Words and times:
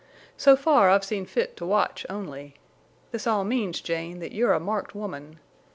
So 0.35 0.55
far 0.55 0.89
I've 0.89 1.03
seen 1.03 1.27
fit 1.27 1.55
to 1.57 1.63
watch 1.67 2.07
only. 2.09 2.55
This 3.11 3.27
all 3.27 3.43
means, 3.43 3.81
Jane, 3.81 4.17
that 4.17 4.31
you're 4.31 4.53
a 4.53 4.59
marked 4.59 4.95
woman. 4.95 5.37